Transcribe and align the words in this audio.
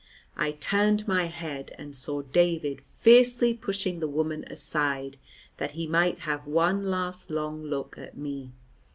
I 0.35 0.53
turned 0.53 1.07
my 1.07 1.25
head, 1.25 1.75
and 1.77 1.95
saw 1.95 2.23
David 2.23 2.81
fiercely 2.81 3.53
pushing 3.53 3.99
the 3.99 4.07
woman 4.07 4.43
aside, 4.45 5.17
that 5.57 5.73
he 5.73 5.85
might 5.85 6.21
have 6.21 6.47
one 6.47 6.89
last 6.89 7.29
long 7.29 7.61
look 7.65 7.99
at 7.99 8.17
me. 8.17 8.49